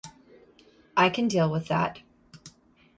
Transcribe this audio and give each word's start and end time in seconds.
I 0.97 1.09
can 1.11 1.27
deal 1.27 1.51
with 1.51 1.67
that. 1.67 1.99